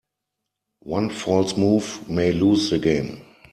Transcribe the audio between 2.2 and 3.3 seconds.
lose the game.